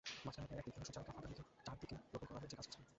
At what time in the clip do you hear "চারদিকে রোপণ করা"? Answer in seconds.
1.65-2.39